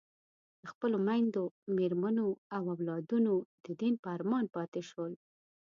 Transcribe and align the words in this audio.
د 0.59 0.63
خپلو 0.71 0.95
میندو، 1.07 1.43
مېرمنو 1.75 2.27
او 2.55 2.63
اولادونو 2.75 3.33
د 3.41 3.45
دیدن 3.65 3.93
په 4.01 4.07
ارمان 4.15 4.45
پاتې 4.55 4.81
شول. 4.89 5.13